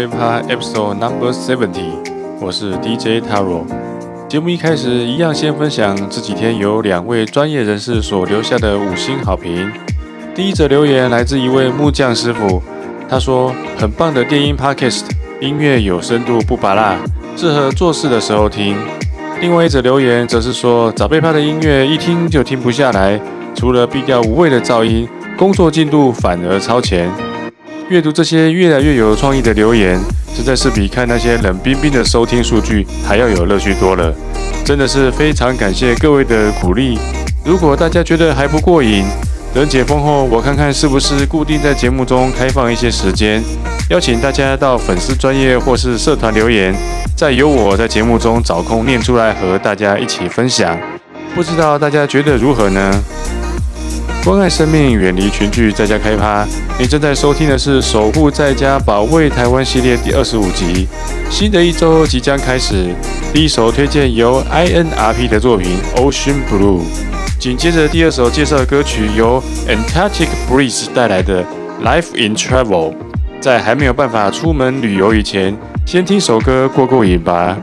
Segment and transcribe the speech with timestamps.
[0.00, 1.92] to 早杯趴 Episode Number Seventy，
[2.40, 3.64] 我是 DJ Taro。
[4.28, 9.70] 节目一开始一样，先分享这几天有两位专业人士所留下的五星好评。
[10.34, 12.62] 第一则留言来自一位木匠师傅，
[13.08, 15.02] 他说：“很棒的电音 Podcast，
[15.40, 16.96] 音乐有深度不拔辣，
[17.36, 18.76] 适合做事的时候听。”
[19.40, 23.20] 另外一则留言则是说：“早杯趴的音乐一听就停不下来，
[23.54, 27.10] 除了避掉无谓的噪音，工作进度反而超前。”
[27.90, 29.98] 阅读这些越来越有创意的留言，
[30.32, 34.14] 实在是比看那些冷冰冰的收听数据还要有乐趣多了。
[34.64, 36.96] 真的是非常感谢各位的鼓励。
[37.44, 39.04] 如果大家觉得还不过瘾，
[39.52, 43.42] 等解封后，我看看是不是固定在节目中开放一些时间，
[43.88, 46.72] 邀请大家到粉丝专业或是社团留言，
[47.16, 50.78] 再由我在节目中找空念出来和大家一起分享。
[51.34, 53.02] 不知道大家觉得如何呢？
[54.22, 56.46] 关爱生命，远离群聚，在家开趴。
[56.78, 60.86] 你正在收听的是《守护在家，保卫台湾》系列第二十五集。
[61.30, 62.94] 新的一周即将开始，
[63.32, 66.80] 第一首推荐由 INRP 的作品《Ocean Blue》，
[67.38, 71.42] 紧接着第二首介绍的歌曲由 Antarctic Breeze 带来的
[71.82, 72.92] 《Life in Travel》。
[73.40, 75.56] 在还没有办法出门旅游以前，
[75.86, 77.56] 先听首歌过过瘾吧。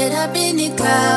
[0.00, 1.09] tied up in your.